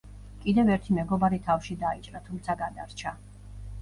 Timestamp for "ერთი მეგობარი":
0.75-1.39